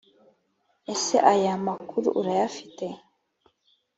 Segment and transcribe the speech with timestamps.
[0.93, 2.85] ese ayo makuru urayafite?